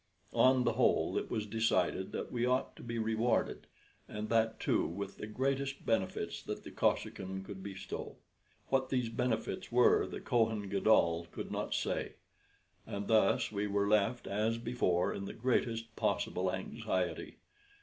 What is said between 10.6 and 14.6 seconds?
Gadol could not say; and thus we were left, as